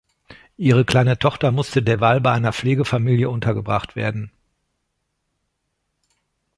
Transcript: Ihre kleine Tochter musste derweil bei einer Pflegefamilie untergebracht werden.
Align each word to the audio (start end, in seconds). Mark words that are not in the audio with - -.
Ihre 0.57 0.83
kleine 0.83 1.19
Tochter 1.19 1.51
musste 1.51 1.83
derweil 1.83 2.21
bei 2.21 2.31
einer 2.31 2.53
Pflegefamilie 2.53 3.29
untergebracht 3.29 3.95
werden. 3.95 4.31